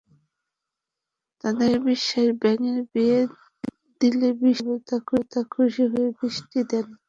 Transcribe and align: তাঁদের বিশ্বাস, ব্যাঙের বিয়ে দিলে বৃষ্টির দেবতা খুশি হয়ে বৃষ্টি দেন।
তাঁদের 1.43 1.73
বিশ্বাস, 1.87 2.27
ব্যাঙের 2.41 2.79
বিয়ে 2.91 3.19
দিলে 4.01 4.29
বৃষ্টির 4.39 4.79
দেবতা 4.87 5.39
খুশি 5.53 5.83
হয়ে 5.91 6.09
বৃষ্টি 6.17 6.59
দেন। 6.69 6.87